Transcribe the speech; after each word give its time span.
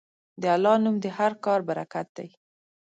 د 0.41 0.43
الله 0.55 0.75
نوم 0.83 0.95
د 1.03 1.05
هر 1.17 1.31
کار 1.45 1.59
برکت 1.69 2.07
دی. 2.17 2.29